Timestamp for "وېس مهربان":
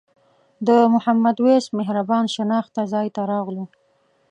1.45-2.25